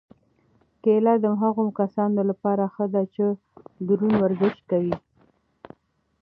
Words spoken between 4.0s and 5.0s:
ورزش کوي.